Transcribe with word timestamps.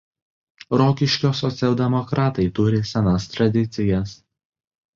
Rokiškio 0.81 1.31
socialdemokratai 1.41 2.47
turi 2.61 2.81
senas 2.95 3.31
tradicijas. 3.37 4.19